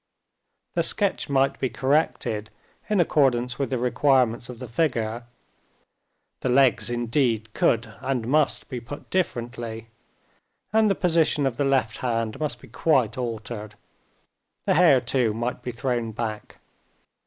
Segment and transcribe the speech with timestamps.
[0.73, 2.49] The sketch might be corrected
[2.89, 5.25] in accordance with the requirements of the figure,
[6.39, 9.89] the legs, indeed, could and must be put differently,
[10.73, 13.75] and the position of the left hand must be quite altered;
[14.65, 16.57] the hair too might be thrown back.